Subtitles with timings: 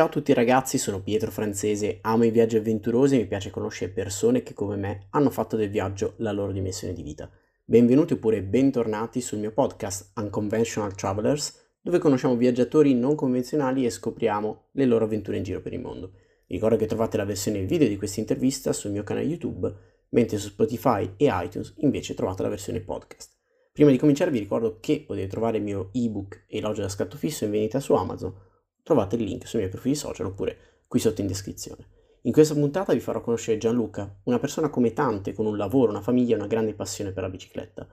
[0.00, 3.92] Ciao a tutti ragazzi, sono Pietro Francese, amo i viaggi avventurosi e mi piace conoscere
[3.92, 7.30] persone che come me hanno fatto del viaggio la loro dimensione di vita.
[7.66, 14.68] Benvenuti oppure bentornati sul mio podcast Unconventional Travelers, dove conosciamo viaggiatori non convenzionali e scopriamo
[14.70, 16.12] le loro avventure in giro per il mondo.
[16.46, 19.70] Ricordo che trovate la versione video di questa intervista sul mio canale YouTube,
[20.12, 23.34] mentre su Spotify e iTunes invece trovate la versione podcast.
[23.70, 27.44] Prima di cominciare vi ricordo che potete trovare il mio ebook Elogio da scatto fisso
[27.44, 28.48] in vendita su Amazon
[28.90, 30.56] trovate il link sui miei profili social oppure
[30.88, 31.86] qui sotto in descrizione.
[32.22, 36.00] In questa puntata vi farò conoscere Gianluca, una persona come tante, con un lavoro, una
[36.00, 37.86] famiglia e una grande passione per la bicicletta.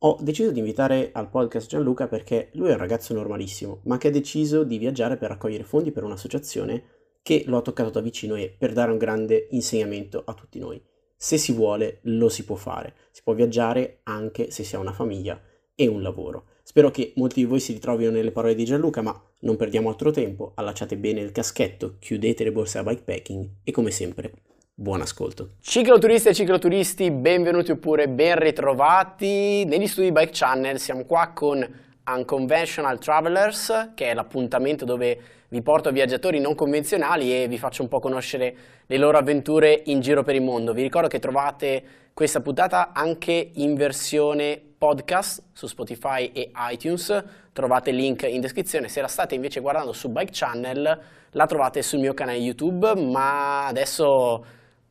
[0.00, 4.08] Ho deciso di invitare al podcast Gianluca perché lui è un ragazzo normalissimo, ma che
[4.08, 6.82] ha deciso di viaggiare per raccogliere fondi per un'associazione
[7.22, 10.82] che lo ha toccato da vicino e per dare un grande insegnamento a tutti noi.
[11.16, 12.94] Se si vuole, lo si può fare.
[13.12, 15.40] Si può viaggiare anche se si ha una famiglia
[15.76, 16.46] e un lavoro.
[16.70, 20.12] Spero che molti di voi si ritrovino nelle parole di Gianluca, ma non perdiamo altro
[20.12, 24.30] tempo, allacciate bene il caschetto, chiudete le borse a bikepacking e come sempre
[24.72, 25.54] buon ascolto.
[25.60, 30.78] Cicloturisti e cicloturisti, benvenuti oppure ben ritrovati negli studi Bike Channel.
[30.78, 31.68] Siamo qua con
[32.06, 37.88] Unconventional Travelers, che è l'appuntamento dove vi porto viaggiatori non convenzionali e vi faccio un
[37.88, 38.54] po' conoscere
[38.86, 40.72] le loro avventure in giro per il mondo.
[40.72, 41.82] Vi ricordo che trovate
[42.14, 48.88] questa puntata anche in versione podcast su Spotify e iTunes, trovate il link in descrizione.
[48.88, 51.00] Se la state invece guardando su Bike Channel,
[51.32, 54.42] la trovate sul mio canale YouTube, ma adesso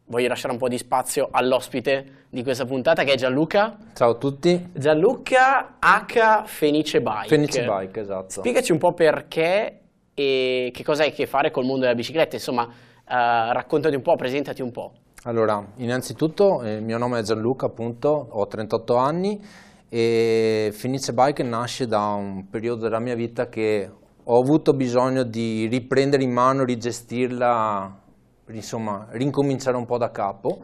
[0.06, 3.78] voglio lasciare un po' di spazio all'ospite di questa puntata che è Gianluca.
[3.96, 4.70] Ciao a tutti.
[4.74, 7.28] Gianluca H Fenice Bike.
[7.28, 8.30] Fenice Bike, esatto.
[8.42, 9.80] Spiegaci un po' perché
[10.14, 12.72] e che cosa hai a che fare col mondo della bicicletta, insomma, uh,
[13.08, 14.94] raccontati un po', presentati un po'.
[15.24, 21.42] Allora, innanzitutto eh, il mio nome è Gianluca, appunto, ho 38 anni e Fenice Bike
[21.44, 23.90] nasce da un periodo della mia vita che
[24.24, 28.00] ho avuto bisogno di riprendere in mano, rigestirla,
[28.52, 30.62] insomma rincominciare un po' da capo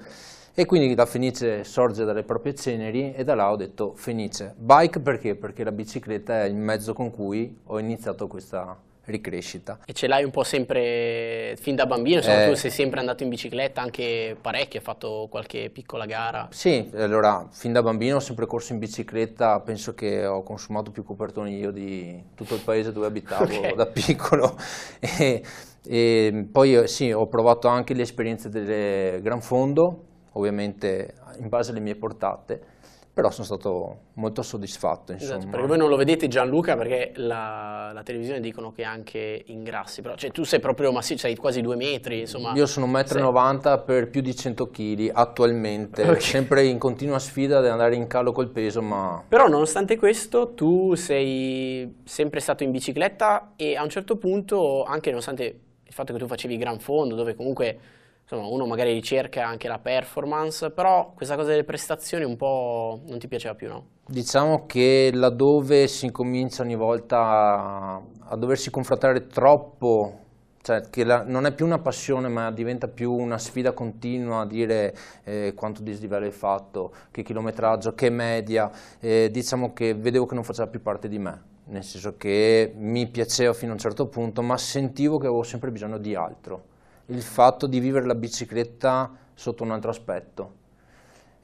[0.53, 4.53] e quindi da Fenice sorge dalle proprie ceneri e da là ho detto Fenice.
[4.57, 5.35] Bike perché?
[5.35, 9.79] Perché la bicicletta è il mezzo con cui ho iniziato questa ricrescita.
[9.85, 13.23] E ce l'hai un po' sempre fin da bambino, insomma eh, tu sei sempre andato
[13.23, 16.47] in bicicletta anche parecchio, hai fatto qualche piccola gara?
[16.51, 21.03] Sì, allora fin da bambino ho sempre corso in bicicletta, penso che ho consumato più
[21.03, 23.75] copertoni io di tutto il paese dove abitavo okay.
[23.75, 24.57] da piccolo
[24.99, 25.43] e,
[25.85, 31.79] e poi sì, ho provato anche le esperienze del Gran Fondo, ovviamente in base alle
[31.79, 32.73] mie portate
[33.15, 35.13] però sono stato molto soddisfatto.
[35.13, 40.01] Esatto, perché voi non lo vedete Gianluca perché la, la televisione dicono che anche ingrassi,
[40.01, 42.51] però cioè, tu sei proprio massiccio, sei quasi due metri, insomma.
[42.55, 46.19] Io sono 1,90 m per più di 100 kg attualmente, okay.
[46.19, 49.23] sempre in continua sfida di andare in calo col peso, ma...
[49.25, 55.07] Però nonostante questo tu sei sempre stato in bicicletta e a un certo punto, anche
[55.11, 57.79] nonostante il fatto che tu facevi gran fondo, dove comunque
[58.25, 63.19] insomma, uno magari ricerca anche la performance, però questa cosa delle prestazioni un po' non
[63.19, 63.85] ti piaceva più, no?
[64.07, 70.19] Diciamo che laddove si incomincia ogni volta a, a doversi confrontare troppo
[70.61, 74.45] cioè che la, non è più una passione ma diventa più una sfida continua a
[74.47, 80.33] dire eh, quanto dislivello hai fatto, che chilometraggio, che media, eh, diciamo che vedevo che
[80.33, 84.07] non faceva più parte di me, nel senso che mi piaceva fino a un certo
[84.07, 86.73] punto ma sentivo che avevo sempre bisogno di altro
[87.07, 90.63] il fatto di vivere la bicicletta sotto un altro aspetto.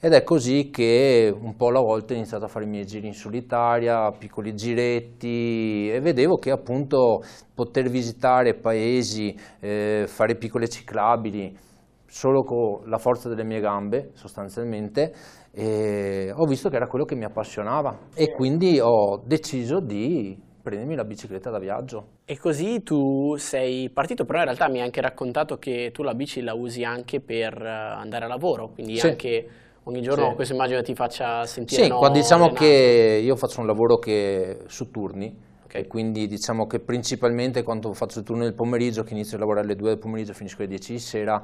[0.03, 3.05] Ed è così che un po' alla volta ho iniziato a fare i miei giri
[3.05, 7.21] in solitaria, piccoli giretti e vedevo che appunto
[7.53, 11.55] poter visitare paesi, eh, fare piccole ciclabili,
[12.07, 15.13] solo con la forza delle mie gambe sostanzialmente,
[15.53, 21.03] ho visto che era quello che mi appassionava e quindi ho deciso di prendermi la
[21.03, 22.07] bicicletta da viaggio.
[22.25, 26.13] E così tu sei partito, però in realtà mi hai anche raccontato che tu la
[26.13, 29.07] bici la usi anche per eh, andare a lavoro, quindi sì.
[29.07, 29.47] anche
[29.83, 30.35] ogni giorno sì.
[30.35, 31.83] questo immagino ti faccia sentire...
[31.83, 35.35] Sì, no, diciamo che io faccio un lavoro che su turni,
[35.65, 35.87] okay.
[35.87, 39.75] quindi diciamo che principalmente quando faccio il turno del pomeriggio, che inizio a lavorare alle
[39.75, 41.41] 2 del pomeriggio finisco alle 10 di sera,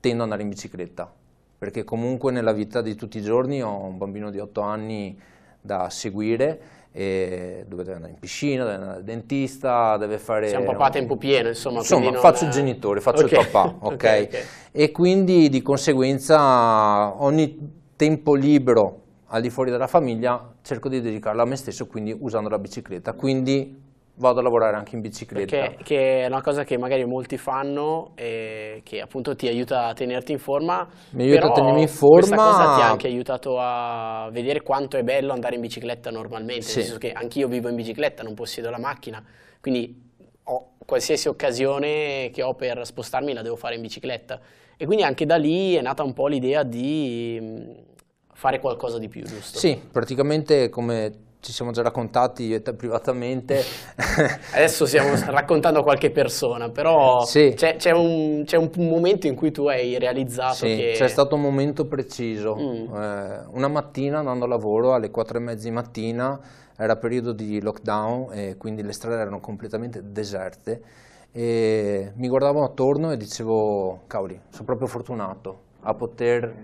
[0.00, 1.10] tendo ad andare in bicicletta,
[1.58, 5.18] perché comunque nella vita di tutti i giorni ho un bambino di 8 anni
[5.60, 10.54] da seguire dove deve andare in piscina, deve andare al dentista, deve fare...
[10.56, 11.78] Un papà a tempo pieno, insomma.
[11.78, 13.40] Insomma, faccio il genitore, faccio okay.
[13.40, 13.92] il papà, ok?
[13.92, 14.42] okay, okay.
[14.72, 21.42] E quindi di conseguenza ogni tempo libero al di fuori della famiglia cerco di dedicarlo
[21.42, 23.12] a me stesso, quindi usando la bicicletta.
[23.12, 23.86] Quindi
[24.18, 25.56] vado a lavorare anche in bicicletta.
[25.56, 29.94] Perché, che è una cosa che magari molti fanno e che appunto ti aiuta a
[29.94, 30.86] tenerti in forma.
[31.10, 32.18] Mi aiuta a tenermi in forma.
[32.18, 36.62] Questa cosa ti ha anche aiutato a vedere quanto è bello andare in bicicletta normalmente,
[36.62, 36.76] sì.
[36.76, 39.22] nel senso che anch'io vivo in bicicletta, non possiedo la macchina,
[39.60, 40.06] quindi
[40.44, 44.40] ho qualsiasi occasione che ho per spostarmi la devo fare in bicicletta.
[44.76, 47.70] E quindi anche da lì è nata un po' l'idea di mm,
[48.32, 49.58] fare qualcosa di più, giusto?
[49.58, 53.62] Sì, praticamente come ci siamo già raccontati io e te privatamente.
[54.54, 57.52] Adesso stiamo raccontando a qualche persona, però sì.
[57.56, 60.92] c'è, c'è, un, c'è, un, momento in cui tu hai realizzato sì, che...
[60.96, 62.56] c'è stato un momento preciso.
[62.56, 62.94] Mm.
[62.94, 66.40] Eh, una mattina andando a lavoro alle quattro e mezza di mattina,
[66.76, 70.82] era periodo di lockdown e quindi le strade erano completamente deserte
[71.32, 76.54] e mi guardavo attorno e dicevo, cavoli, sono proprio fortunato a poter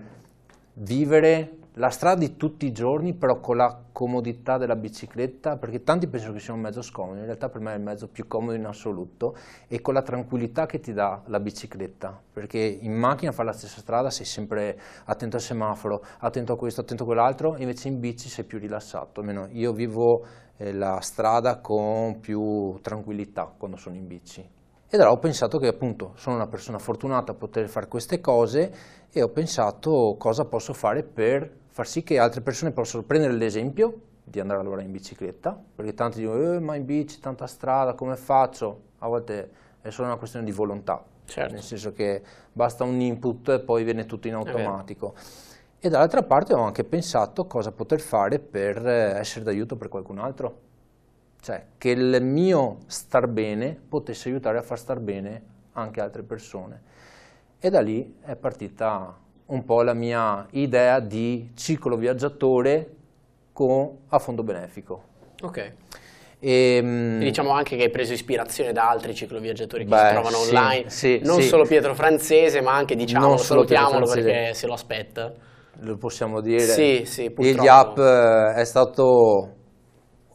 [0.73, 6.07] vivere la strada di tutti i giorni, però con la comodità della bicicletta, perché tanti
[6.07, 8.53] pensano che sia un mezzo scomodo, in realtà per me è il mezzo più comodo
[8.53, 9.35] in assoluto,
[9.67, 13.79] e con la tranquillità che ti dà la bicicletta, perché in macchina fare la stessa
[13.79, 18.29] strada sei sempre attento al semaforo, attento a questo, attento a quell'altro, invece in bici
[18.29, 20.25] sei più rilassato, almeno io vivo
[20.55, 24.39] eh, la strada con più tranquillità quando sono in bici.
[24.87, 28.71] Ed allora ho pensato che appunto sono una persona fortunata a poter fare queste cose
[29.11, 33.99] e ho pensato cosa posso fare per far sì che altre persone possano prendere l'esempio
[34.23, 37.95] di andare a lavorare in bicicletta, perché tanti dicono eh, ma in bici, tanta strada,
[37.95, 38.83] come faccio?
[38.99, 39.51] A volte
[39.81, 41.53] è solo una questione di volontà, certo.
[41.53, 42.23] nel senso che
[42.53, 45.15] basta un input e poi viene tutto in automatico.
[45.77, 50.19] E dall'altra parte ho anche pensato cosa poter fare per eh, essere d'aiuto per qualcun
[50.19, 50.59] altro,
[51.41, 55.41] cioè che il mio star bene potesse aiutare a far star bene
[55.73, 56.81] anche altre persone.
[57.59, 62.89] E da lì è partita un po' la mia idea di ciclo viaggiatore
[63.53, 65.03] con, a fondo benefico.
[65.41, 65.73] Ok.
[66.39, 70.13] E, ehm, e, diciamo anche che hai preso ispirazione da altri cicloviaggiatori che beh, si
[70.13, 71.47] trovano sì, online, sì, non sì.
[71.47, 75.31] solo Pietro Francese, ma anche diciamo, salutiamolo perché se lo aspetta.
[75.79, 76.59] Lo possiamo dire.
[76.59, 77.61] Sì, sì, purtroppo.
[77.61, 79.49] Il Yap eh, è stato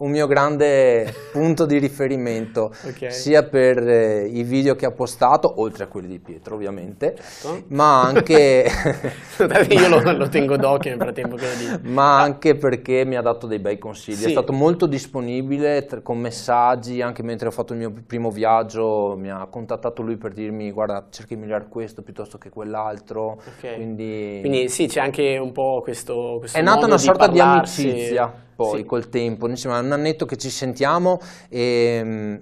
[0.00, 3.10] un mio grande punto di riferimento, okay.
[3.10, 7.64] sia per eh, i video che ha postato, oltre a quelli di Pietro ovviamente, certo.
[7.68, 8.66] ma anche...
[9.70, 11.88] Io lo, lo, tengo d'occhio nel frattempo che lo dico.
[11.90, 14.26] Ma anche perché mi ha dato dei bei consigli, sì.
[14.26, 19.30] è stato molto disponibile con messaggi, anche mentre ho fatto il mio primo viaggio mi
[19.30, 23.76] ha contattato lui per dirmi guarda cerca di migliorare questo piuttosto che quell'altro, okay.
[23.76, 24.38] quindi...
[24.40, 24.68] quindi...
[24.68, 26.36] sì c'è anche un po' questo...
[26.38, 28.84] questo è nata una sorta di amicizia poi sì.
[28.84, 31.18] col tempo, insomma è un annetto che ci sentiamo
[31.48, 32.36] e mm,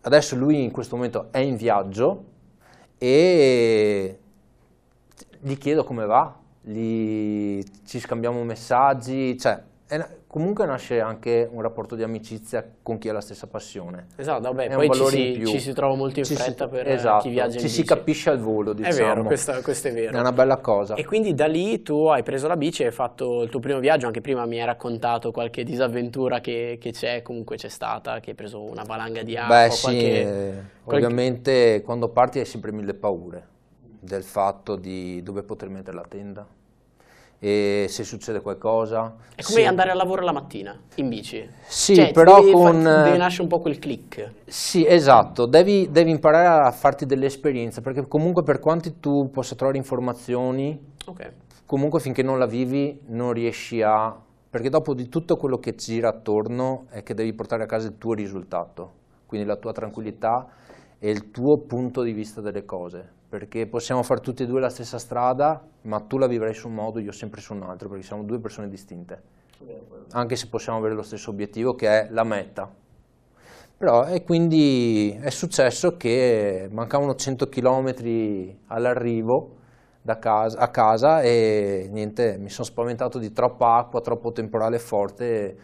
[0.00, 2.24] adesso lui in questo momento è in viaggio
[2.98, 4.18] e
[5.38, 9.62] gli chiedo come va, gli, ci scambiamo messaggi, cioè
[10.30, 14.06] comunque nasce anche un rapporto di amicizia con chi ha la stessa passione.
[14.14, 16.88] Esatto, vabbè, è poi ci si, ci si, trova molto in ci fretta si, per
[16.88, 17.80] esatto, chi viaggia in ci bici.
[17.80, 18.94] si capisce al volo, diciamo.
[18.94, 20.16] È vero, questo, questo, è vero.
[20.16, 20.94] È una bella cosa.
[20.94, 23.80] E quindi da lì tu hai preso la bici e hai fatto il tuo primo
[23.80, 28.30] viaggio, anche prima mi hai raccontato qualche disavventura che, che c'è, comunque c'è stata, che
[28.30, 29.64] hai preso una valanga di acqua.
[29.64, 31.04] Beh sì, qualche, qualche...
[31.06, 33.48] ovviamente quando parti hai sempre mille paure
[33.98, 36.46] del fatto di dove poter mettere la tenda
[37.42, 39.16] e se succede qualcosa.
[39.34, 39.66] È come sì.
[39.66, 41.48] andare al lavoro la mattina in bici.
[41.66, 42.82] Sì, cioè, però devi con...
[42.82, 44.32] Far, devi nascere un po' quel click.
[44.44, 49.54] Sì, esatto, devi, devi, imparare a farti delle esperienze, perché comunque per quanti tu possa
[49.54, 51.30] trovare informazioni, okay.
[51.64, 54.14] comunque finché non la vivi non riesci a...
[54.50, 57.96] Perché dopo di tutto quello che gira attorno è che devi portare a casa il
[57.96, 58.92] tuo risultato,
[59.26, 60.46] quindi la tua tranquillità
[61.00, 64.68] e il tuo punto di vista delle cose perché possiamo fare tutti e due la
[64.68, 68.04] stessa strada, ma tu la vivrai su un modo, io sempre su un altro, perché
[68.04, 69.22] siamo due persone distinte,
[70.10, 72.68] anche se possiamo avere lo stesso obiettivo che è la meta.
[73.76, 77.94] Però, e quindi è successo che mancavano 100 km
[78.66, 79.58] all'arrivo
[80.18, 85.56] casa, a casa e niente, mi sono spaventato di troppa acqua, troppo temporale forte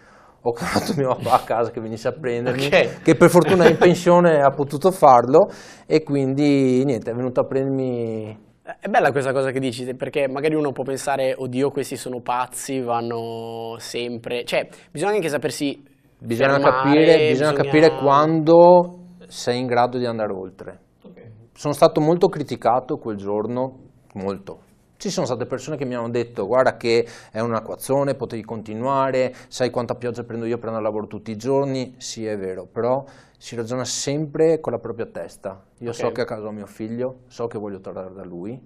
[0.49, 2.89] ho chiamato mio papà a casa che venisse a prendermi, okay.
[3.03, 5.51] che per fortuna è in pensione ha potuto farlo
[5.87, 8.45] e quindi niente, è venuto a prendermi
[8.81, 12.81] è bella questa cosa che dici, perché magari uno può pensare, oddio, questi sono pazzi,
[12.81, 14.45] vanno sempre...
[14.45, 15.85] Cioè, bisogna anche sapersi
[16.19, 17.29] Bisogna, fermare, capire, bisogna...
[17.29, 18.99] bisogna capire quando
[19.29, 20.81] sei in grado di andare oltre.
[21.01, 21.31] Okay.
[21.53, 23.79] Sono stato molto criticato quel giorno,
[24.15, 24.59] molto,
[24.97, 29.35] ci sono state persone che mi hanno detto guarda che è un acquazzone, potevi continuare,
[29.49, 32.67] sai quanta pioggia prendo io per andare al lavoro tutti i giorni, sì è vero,
[32.67, 33.05] però
[33.39, 35.63] si ragiona sempre con la propria testa.
[35.79, 36.01] Io okay.
[36.01, 38.59] so che a casa ho mio figlio, so che voglio tornare da lui,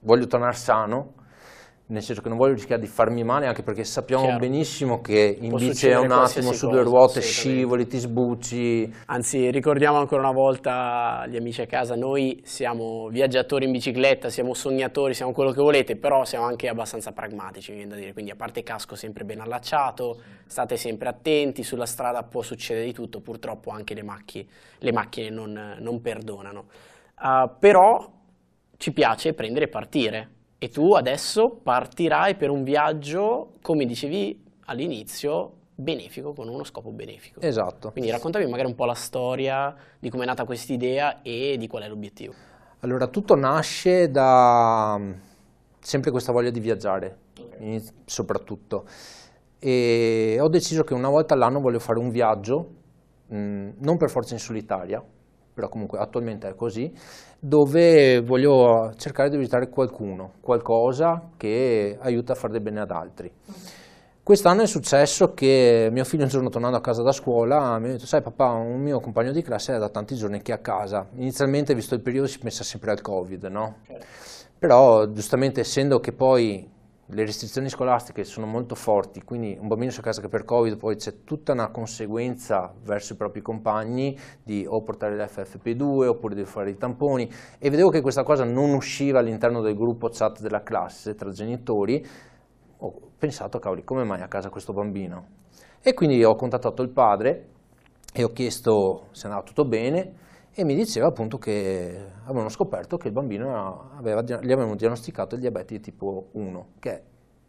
[0.00, 1.14] voglio tornare sano,
[1.90, 4.38] nel senso che non voglio rischiare di farmi male anche perché sappiamo Chiaro.
[4.38, 8.92] benissimo che in Può bici è un attimo su due ruote, scivoli, ti sbucci.
[9.06, 14.54] Anzi, ricordiamo ancora una volta agli amici a casa, noi siamo viaggiatori in bicicletta, siamo
[14.54, 18.12] sognatori, siamo quello che volete, però siamo anche abbastanza pragmatici, mi viene da dire.
[18.12, 22.92] Quindi a parte casco sempre ben allacciato, state sempre attenti, sulla strada può succedere di
[22.92, 24.46] tutto, purtroppo anche le macchine,
[24.78, 26.66] le macchine non, non perdonano.
[27.16, 28.08] Ah, però
[28.76, 30.28] ci piace prendere e partire.
[30.62, 37.40] E tu adesso partirai per un viaggio, come dicevi all'inizio, benefico, con uno scopo benefico.
[37.40, 37.90] Esatto.
[37.92, 41.66] Quindi raccontami magari un po' la storia di come è nata questa idea e di
[41.66, 42.34] qual è l'obiettivo.
[42.80, 45.12] Allora, tutto nasce da mm,
[45.78, 47.16] sempre questa voglia di viaggiare,
[47.60, 48.84] iniz- soprattutto.
[49.58, 52.70] E ho deciso che una volta all'anno voglio fare un viaggio,
[53.32, 55.02] mm, non per forza in solitaria,
[55.60, 56.90] però comunque attualmente è così,
[57.38, 63.30] dove voglio cercare di visitare qualcuno, qualcosa che aiuta a fare del bene ad altri.
[64.22, 67.92] Quest'anno è successo che mio figlio un giorno tornando a casa da scuola mi ha
[67.92, 70.58] detto, sai papà, un mio compagno di classe è da tanti giorni che è a
[70.58, 71.06] casa.
[71.16, 73.76] Inizialmente, visto il periodo, si pensa sempre al Covid, no?
[74.58, 76.70] Però giustamente essendo che poi
[77.12, 80.96] le restrizioni scolastiche sono molto forti, quindi un bambino a casa che per Covid, poi
[80.96, 86.70] c'è tutta una conseguenza verso i propri compagni di o portare l'FFP2 oppure di fare
[86.70, 87.30] i tamponi.
[87.58, 92.06] E vedevo che questa cosa non usciva all'interno del gruppo chat della classe tra genitori,
[92.78, 95.38] ho pensato, cavoli, come mai a casa questo bambino?
[95.82, 97.48] E quindi ho contattato il padre
[98.12, 103.06] e ho chiesto se andava tutto bene e mi diceva appunto che avevano scoperto che
[103.06, 107.02] il bambino aveva, gli avevano diagnosticato il diabete di tipo 1, che è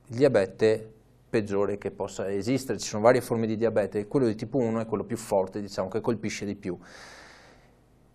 [0.08, 0.94] il diabete
[1.30, 2.78] peggiore che possa esistere.
[2.78, 5.88] Ci sono varie forme di diabete, quello di tipo 1 è quello più forte, diciamo,
[5.88, 6.78] che colpisce di più.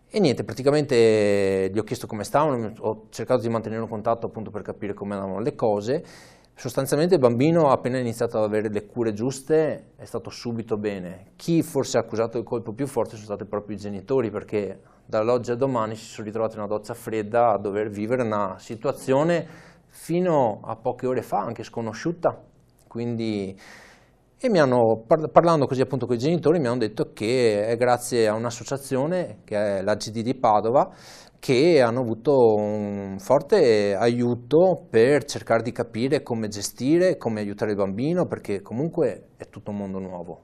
[0.08, 4.50] E niente, praticamente gli ho chiesto come stavano, ho cercato di mantenere un contatto appunto
[4.50, 6.04] per capire come andavano le cose.
[6.58, 11.32] Sostanzialmente il bambino appena iniziato ad avere le cure giuste è stato subito bene.
[11.36, 15.50] Chi forse ha accusato il colpo più forte sono stati proprio i genitori perché dall'oggi
[15.50, 19.46] al domani si sono ritrovati in una doccia fredda a dover vivere una situazione
[19.88, 22.42] fino a poche ore fa anche sconosciuta.
[22.88, 23.54] Quindi
[24.38, 27.76] e mi hanno, par- parlando così appunto con i genitori, mi hanno detto che è
[27.76, 30.92] grazie a un'associazione che è la GD di Padova
[31.38, 37.76] che hanno avuto un forte aiuto per cercare di capire come gestire, come aiutare il
[37.76, 40.40] bambino, perché comunque è tutto un mondo nuovo,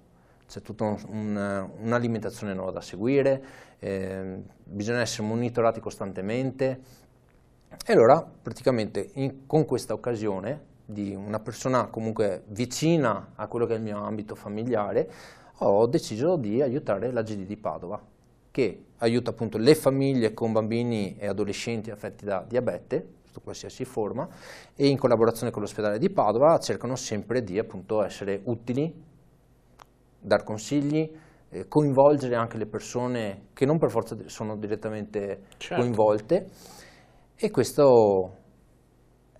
[0.46, 3.42] c'è tutta un- un- un'alimentazione nuova da seguire,
[3.78, 6.80] eh, bisogna essere monitorati costantemente.
[7.86, 13.74] E allora praticamente in- con questa occasione di una persona comunque vicina a quello che
[13.74, 15.10] è il mio ambito familiare,
[15.58, 18.00] ho deciso di aiutare la GD di Padova,
[18.50, 24.28] che aiuta appunto le famiglie con bambini e adolescenti affetti da diabete, sotto qualsiasi forma,
[24.74, 28.92] e in collaborazione con l'ospedale di Padova cercano sempre di appunto essere utili,
[30.20, 31.10] dar consigli,
[31.48, 35.82] eh, coinvolgere anche le persone che non per forza sono direttamente Certo.
[35.82, 36.46] coinvolte
[37.36, 38.36] e questo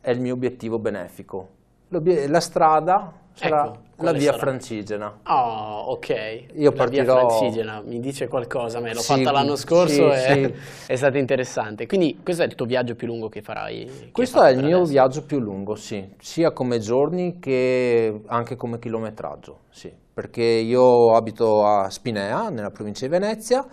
[0.02, 1.48] è il mio obiettivo benefico.
[1.88, 4.38] L'obie- la strada sarà Ecco, la via sarà?
[4.38, 5.18] francigena.
[5.24, 6.08] Oh, ok.
[6.54, 7.04] Io La partirò- via
[7.38, 10.54] Francigena mi dice qualcosa me, l'ho Sì, fatta l'anno scorso sì, e sì.
[10.92, 11.86] è stato interessante.
[11.86, 14.10] Quindi questo è il tuo viaggio più lungo che farai?
[14.10, 14.92] che Questo fatto è il mio adesso?
[14.92, 21.64] viaggio più lungo, sì, sia come giorni che anche come chilometraggio, sì, perché io abito
[21.64, 23.66] a Spinea, nella provincia di Venezia,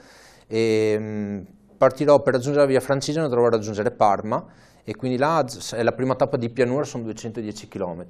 [0.48, 1.45] e mh,
[1.77, 4.45] partirò per raggiungere la via Francigena, dovrò raggiungere Parma,
[4.83, 5.45] e quindi là
[5.81, 8.05] la prima tappa di pianura, sono 210 km.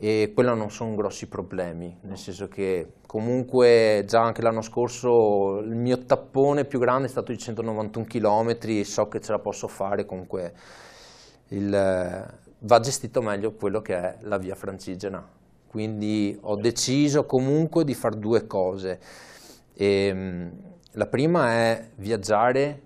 [0.00, 5.74] E quello non sono grossi problemi, nel senso che comunque già anche l'anno scorso il
[5.74, 10.06] mio tappone più grande è stato di 191 km, so che ce la posso fare,
[10.06, 10.54] comunque
[11.48, 15.26] il- va gestito meglio quello che è la via Francigena.
[15.66, 19.00] Quindi ho deciso comunque di fare due cose.
[19.74, 20.50] Ehm,
[20.92, 22.82] la prima è viaggiare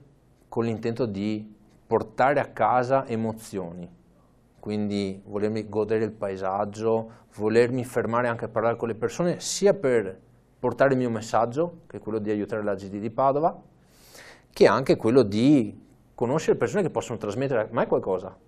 [0.49, 1.52] con l'intento di
[1.93, 4.01] portare a casa emozioni
[4.59, 10.17] quindi volermi godere il paesaggio, volermi fermare anche a parlare con le persone, sia per
[10.57, 13.61] portare il mio messaggio, che è quello di aiutare la GD di Padova,
[14.53, 15.77] che anche quello di
[16.15, 18.39] conoscere persone che possono trasmettere me qualcosa.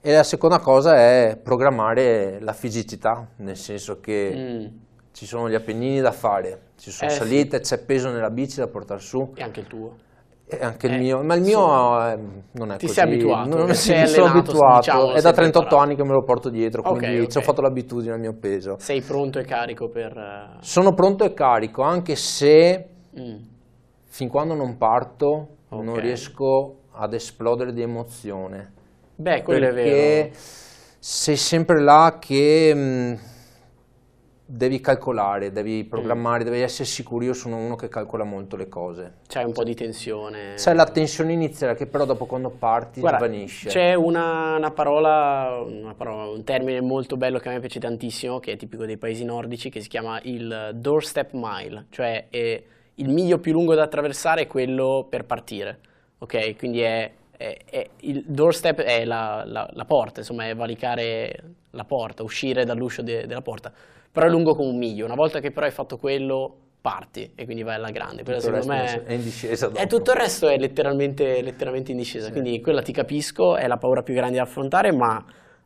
[0.00, 4.76] E la seconda cosa è programmare la fisicità, nel senso che Mm,
[5.10, 7.18] ci sono gli appennini da fare, ci sono Eh, sì.
[7.18, 9.96] salite, c'è peso nella bici da portare su, E anche il tuo.
[10.46, 12.18] E anche il Eh, mio, ma il mio insomma, eh,
[12.52, 13.00] non è ti così.
[13.00, 14.66] sei abituato, non, perché sì, sei mi sono allenato, abituato.
[14.66, 15.78] diciamo, è da sei 38 preparato.
[15.78, 18.78] anni che me lo porto dietro, Ok, quindi ci ho fatto l'abitudine al mio peso.
[18.78, 20.16] Sei pronto e carico per...
[20.16, 23.36] eh, Sono pronto e carico, anche se mm,
[24.06, 25.98] fin quando non parto non Ok.
[26.00, 28.72] riesco ad esplodere di emozione.
[29.16, 30.32] Beh, quello è perché vero.
[30.98, 33.18] sei sempre là che mh,
[34.54, 36.46] devi calcolare, devi programmare, mm.
[36.46, 37.24] devi essere sicuro.
[37.24, 39.14] Io sono uno che calcola molto le cose.
[39.26, 40.54] C'è un po' di tensione.
[40.54, 43.68] C'è la tensione iniziale che però dopo quando parti Guarda, svanisce.
[43.68, 48.38] C'è una, una, parola, una, parola, un termine molto bello che a me piace tantissimo,
[48.38, 53.38] che è tipico dei paesi nordici, che si chiama il doorstep mile, cioè il miglio
[53.38, 55.78] più lungo da attraversare è quello per partire.
[56.18, 61.34] Ok, quindi è è, è, il doorstep è la, la, la, porta, insomma è valicare
[61.70, 63.72] la porta, uscire dall'uscio de, della porta,
[64.14, 67.44] però è lungo come un miglio, una volta che però hai fatto quello parti e
[67.46, 68.22] quindi vai alla grande.
[68.22, 69.66] Quella tutto secondo me è in discesa.
[69.66, 69.86] Dopo.
[69.88, 72.30] tutto il resto è letteralmente, letteralmente in discesa, sì.
[72.30, 75.20] quindi quella ti capisco, è la paura più grande da affrontare, ma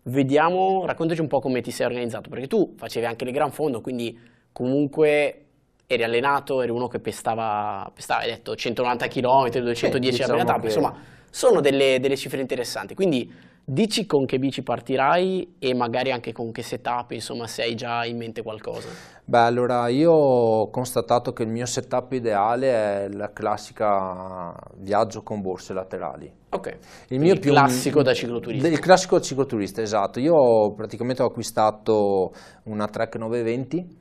[0.05, 3.83] vediamo, raccontaci un po' come ti sei organizzato, perché tu facevi anche le gran fondo,
[3.83, 4.19] quindi
[4.50, 5.45] comunque
[5.87, 10.95] eri allenato, eri uno che pestava, pestava hai detto 190 km, 210 sì, diciamo insomma
[11.28, 12.95] sono delle, delle, cifre interessanti.
[12.95, 13.31] Quindi
[13.70, 18.06] dici con che bici partirai e magari anche con che setup, insomma, se hai già
[18.06, 18.88] in mente qualcosa.
[19.25, 25.42] Beh, allora io ho constatato che il mio setup ideale è la classica viaggio con
[25.42, 26.32] borse laterali.
[26.48, 26.78] Ok.
[27.08, 28.66] Il mio il più classico da cicloturista.
[28.66, 30.18] Il classico cicloturista, esatto.
[30.18, 32.32] Io praticamente ho acquistato
[32.64, 33.96] una Trek 920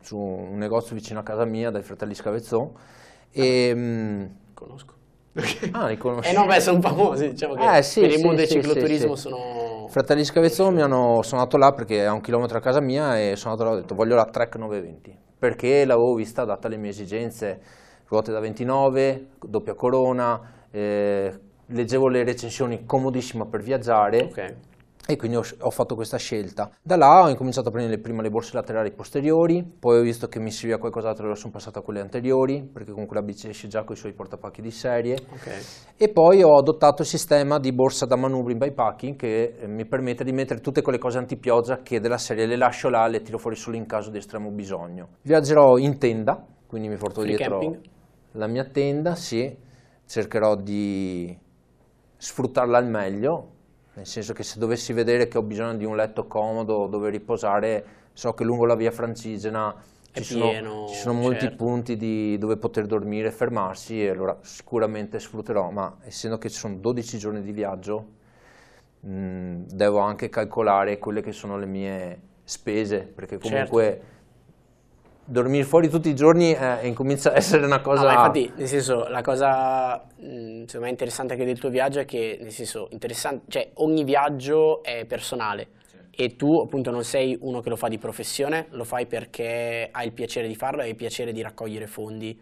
[0.00, 2.70] su un negozio vicino a casa mia dai fratelli Scavezzon
[3.32, 4.97] e ah,
[5.32, 6.30] conosco Ah, li conosci?
[6.30, 9.22] Eh no, beh, sono famosi, diciamo che eh, sì, per il mondo del cicloturismo sì,
[9.22, 9.86] sono...
[9.88, 13.18] Fratelli Scavezzone mi hanno, sono andato là perché è a un chilometro a casa mia
[13.18, 16.66] e sono andato là e ho detto voglio la Trek 920 perché l'avevo vista adatta
[16.66, 17.60] alle mie esigenze,
[18.08, 24.24] ruote da 29, doppia corona, eh, leggevo le recensioni comodissima per viaggiare.
[24.30, 24.66] Okay
[25.10, 26.70] e quindi ho, ho, fatto questa scelta.
[26.82, 30.38] Da là ho incominciato a prendere prima le borse laterali posteriori, poi ho visto che
[30.38, 33.84] mi serviva qualcos'altro e sono passato a quelle anteriori, perché comunque la bici esce già
[33.84, 35.16] con i suoi portapacchi di serie.
[35.32, 35.62] Okay.
[35.96, 39.86] E poi ho adottato il sistema di borsa da manubrio in bypacking che eh, mi
[39.86, 43.38] permette di mettere tutte quelle cose antipioggia che della serie le lascio là, le tiro
[43.38, 45.08] fuori solo in caso di estremo bisogno.
[45.22, 47.80] Viaggerò in tenda, quindi mi porto Free dietro camping.
[48.32, 49.56] la mia tenda, sì,
[50.04, 51.34] cercherò di
[52.18, 53.52] sfruttarla al meglio
[53.98, 57.84] nel senso che se dovessi vedere che ho bisogno di un letto comodo dove riposare,
[58.12, 59.74] so che lungo la via Francigena
[60.12, 61.56] ci sono, pieno, ci sono, molti certo.
[61.56, 66.56] punti di, dove poter dormire e fermarsi e allora sicuramente sfrutterò, ma essendo che ci
[66.56, 68.06] sono 12 giorni di viaggio,
[69.00, 73.82] mh, devo anche calcolare quelle che sono le mie spese, perché comunque...
[73.82, 74.16] Certo
[75.28, 78.04] dormire fuori tutti i giorni eh, incomincia a essere una cosa...
[78.04, 82.04] No, infatti, nel senso, la cosa mh, secondo me interessante anche del tuo viaggio è
[82.06, 82.88] che, nel senso,
[83.48, 85.68] cioè ogni viaggio è personale.
[86.10, 90.06] E tu appunto non sei uno che lo fa di professione, lo fai perché hai
[90.06, 92.36] il piacere di farlo, hai il piacere di raccogliere fondi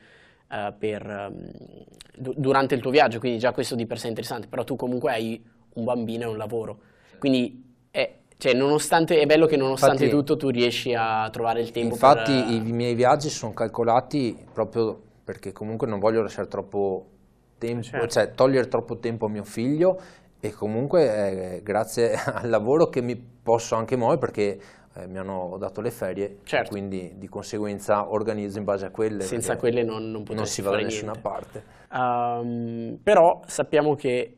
[0.50, 1.50] uh, per, um,
[2.14, 5.10] durante il tuo viaggio, quindi già questo di per sé è interessante, però tu comunque
[5.10, 5.44] hai
[5.74, 6.78] un bambino e un lavoro,
[7.18, 7.64] quindi
[8.38, 12.32] cioè, nonostante, è bello che nonostante infatti, tutto tu riesci a trovare il tempo infatti
[12.32, 12.50] per...
[12.50, 17.06] i miei viaggi sono calcolati proprio perché comunque non voglio lasciare troppo
[17.58, 18.06] tempo, certo.
[18.08, 19.98] cioè togliere troppo tempo a mio figlio
[20.38, 24.60] e comunque eh, grazie al lavoro che mi posso anche muovere perché
[24.94, 26.70] eh, mi hanno dato le ferie, certo.
[26.70, 29.24] quindi di conseguenza organizzo in base a quelle.
[29.24, 31.74] Senza quelle non, non, non si va da nessuna parte.
[31.90, 34.35] Um, però sappiamo che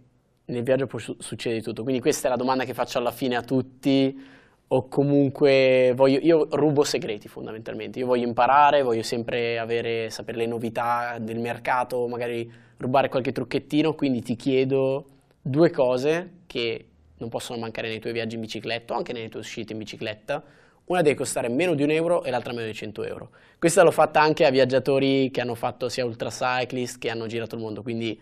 [0.48, 1.82] nel viaggio può su- succedere di tutto.
[1.82, 4.36] Quindi questa è la domanda che faccio alla fine a tutti,
[4.70, 10.46] o comunque voglio, io rubo segreti fondamentalmente, io voglio imparare, voglio sempre avere, sapere le
[10.46, 15.06] novità del mercato, magari rubare qualche trucchettino, quindi ti chiedo
[15.40, 16.84] due cose che
[17.16, 20.42] non possono mancare nei tuoi viaggi in bicicletta o anche nelle tue uscite in bicicletta.
[20.84, 23.30] Una deve costare meno di un euro e l'altra meno di 100 euro.
[23.58, 27.62] Questa l'ho fatta anche a viaggiatori che hanno fatto sia ultracyclist che hanno girato il
[27.62, 28.18] mondo, quindi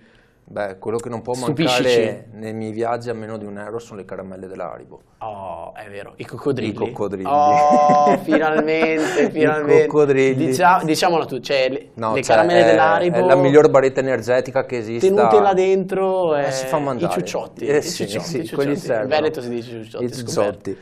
[0.49, 3.99] Beh, quello che non può mancare nei miei viaggi a meno di un euro sono
[3.99, 5.01] le caramelle dell'Aribo.
[5.19, 6.71] Oh, è vero, i coccodrilli.
[6.71, 7.29] I coccodrilli.
[7.29, 9.83] Oh, finalmente, finalmente.
[9.83, 10.47] I coccodrilli.
[10.47, 13.17] Dicia, diciamolo tu, cioè le, no, le cioè, caramelle è, dell'Aribo...
[13.17, 15.09] È la miglior barretta energetica che esista.
[15.09, 17.13] Tenute là dentro eh, si fa mangiare.
[17.13, 17.67] i ciucciotti.
[17.67, 18.55] Eh, i sì, ciucciotti, sì, i ciucciotti.
[18.55, 19.03] quelli servono.
[19.03, 20.05] In Veneto si dice ciucciotti.
[20.05, 20.79] I ciucciotti.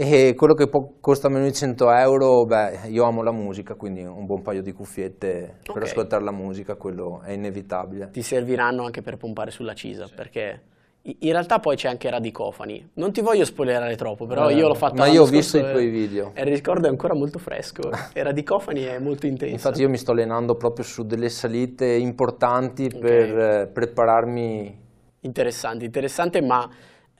[0.00, 4.26] E quello che costa meno di 100 euro, beh, io amo la musica, quindi un
[4.26, 5.74] buon paio di cuffiette okay.
[5.74, 8.10] per ascoltare la musica, quello è inevitabile.
[8.12, 10.14] Ti serviranno anche per pompare sulla cisa, sì.
[10.14, 10.62] perché
[11.02, 12.90] in realtà poi c'è anche Radicofani.
[12.94, 15.62] Non ti voglio spoilerare troppo, però eh, io l'ho fatto Ma io ho visto i
[15.62, 16.30] tuoi video.
[16.32, 17.90] E il ricordo è ancora molto fresco.
[18.14, 19.52] e Radicofani è molto intenso.
[19.52, 23.00] Infatti io mi sto allenando proprio su delle salite importanti okay.
[23.00, 24.78] per eh, prepararmi.
[25.22, 26.70] Interessante, interessante, ma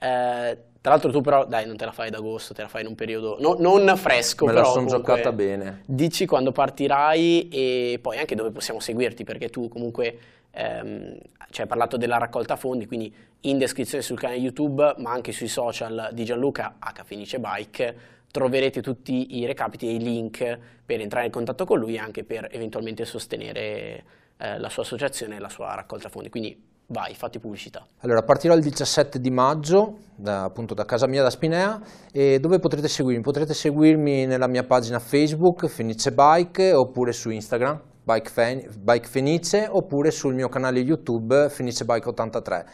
[0.01, 0.57] eh,
[0.89, 2.89] tra l'altro tu però, dai, non te la fai ad agosto, te la fai in
[2.89, 5.83] un periodo no, non fresco, Me però la sono giocata bene.
[5.85, 10.19] Dici quando partirai e poi anche dove possiamo seguirti, perché tu comunque
[10.51, 11.19] ehm,
[11.51, 15.49] ci hai parlato della raccolta fondi, quindi in descrizione sul canale YouTube, ma anche sui
[15.49, 17.97] social di Gianluca H Fenice Bike,
[18.31, 22.25] troverete tutti i recapiti e i link per entrare in contatto con lui e anche
[22.25, 24.05] per eventualmente sostenere
[24.39, 26.31] eh, la sua associazione e la sua raccolta fondi.
[26.31, 27.87] Quindi vai, fatti pubblicità.
[28.01, 31.81] Allora, partirò il 17 di maggio, da, appunto da casa mia da Spinea,
[32.13, 33.23] e dove potrete seguirmi?
[33.23, 39.69] Potrete seguirmi nella mia pagina Facebook, Fenice Bike, oppure su Instagram, Bike, Fen- Bike Fenice,
[39.71, 42.67] oppure sul mio canale YouTube, Fenice Bike 83.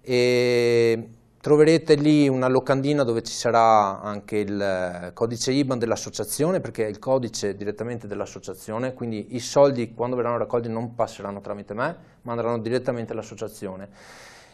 [0.00, 1.08] E
[1.44, 6.98] troverete lì una locandina dove ci sarà anche il codice IBAN dell'associazione, perché è il
[6.98, 12.58] codice direttamente dell'associazione, quindi i soldi quando verranno raccolti non passeranno tramite me, ma andranno
[12.60, 13.90] direttamente all'associazione.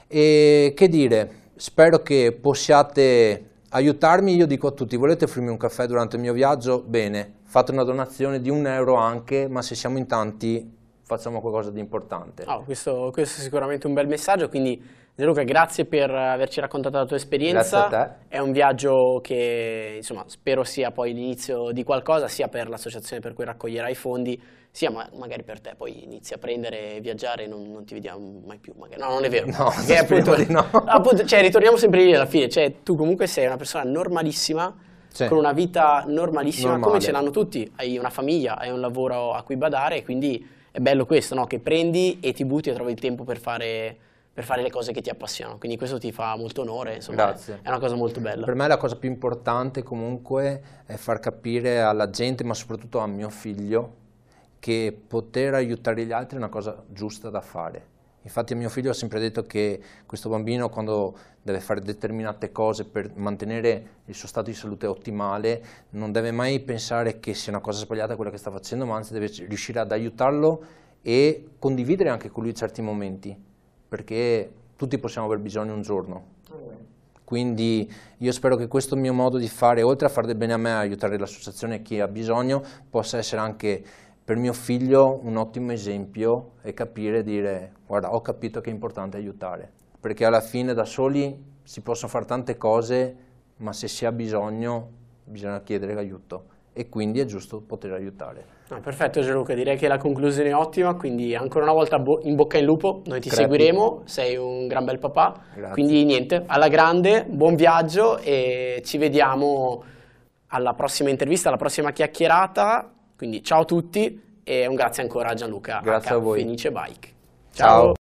[0.08, 5.86] E che dire, spero che possiate aiutarmi, io dico a tutti, volete offrirmi un caffè
[5.86, 6.82] durante il mio viaggio?
[6.82, 11.70] Bene, fate una donazione di un euro anche, ma se siamo in tanti facciamo qualcosa
[11.70, 12.44] di importante.
[12.46, 14.80] Oh, questo, questo, è sicuramente un bel messaggio, quindi
[15.14, 18.14] Gianluca grazie per averci raccontato la tua esperienza, Grazie a te.
[18.28, 23.34] è un viaggio che insomma, spero sia poi l'inizio di qualcosa, sia per l'associazione per
[23.34, 27.44] cui raccoglierai i fondi, sia ma magari per te, poi inizi a prendere e viaggiare
[27.44, 28.98] e non, non, ti vediamo mai più, magari.
[29.02, 30.66] no non è vero, No, Perché appunto, di no.
[30.86, 34.74] appunto, cioè, ritorniamo sempre lì alla fine, cioè, tu comunque sei una persona normalissima,
[35.12, 35.26] Sì.
[35.26, 36.86] con una vita normalissima Normale.
[36.92, 40.48] come ce l'hanno tutti, hai una famiglia, hai un lavoro a cui badare e quindi
[40.70, 41.44] è bello questo, no?
[41.46, 43.96] che prendi e ti butti e trovi il tempo per fare,
[44.32, 47.60] per fare le cose che ti appassionano, quindi questo ti fa molto onore, insomma, Grazie.
[47.62, 48.44] è una cosa molto bella.
[48.44, 53.06] Per me la cosa più importante comunque è far capire alla gente, ma soprattutto a
[53.06, 53.96] mio figlio,
[54.60, 57.98] che poter aiutare gli altri è una cosa giusta da fare.
[58.22, 62.84] Infatti a mio figlio ho sempre detto che questo bambino quando deve fare determinate cose
[62.84, 67.62] per mantenere il suo stato di salute ottimale non deve mai pensare che sia una
[67.62, 70.62] cosa sbagliata quella che sta facendo, ma anzi deve riuscire ad aiutarlo
[71.00, 73.34] e condividere anche con lui certi momenti,
[73.90, 76.38] perché tutti possiamo aver bisogno un giorno.
[77.24, 80.56] Quindi io spero che questo mio modo di fare, oltre a fare del bene a
[80.56, 83.84] me, aiutare l'associazione e chi ha bisogno, possa essere anche
[84.24, 88.72] per mio figlio un ottimo esempio e capire e dire guarda ho capito che è
[88.72, 93.16] importante aiutare, perché alla fine da soli si possono fare tante cose,
[93.56, 98.44] ma se si ha bisogno bisogna chiedere aiuto e quindi è giusto poter aiutare.
[98.70, 102.36] No, perfetto Gianluca, direi che la conclusione è ottima, quindi ancora una volta bo- in
[102.36, 103.44] bocca in lupo, noi ti Grazie.
[103.44, 105.74] seguiremo, sei un gran bel papà, Grazie.
[105.74, 109.82] quindi niente, alla grande, buon viaggio e ci vediamo
[110.46, 115.34] alla prossima intervista, alla prossima chiacchierata, quindi ciao a tutti e un grazie ancora a
[115.34, 116.14] Gianluca Grazie H.
[116.14, 116.38] a voi.
[116.40, 117.08] Fenice Bike.
[117.52, 117.99] Ciao.